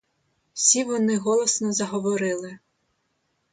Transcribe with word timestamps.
Всі 0.53 0.83
вони 0.83 1.17
голосно 1.17 1.73
заговорили. 1.73 2.57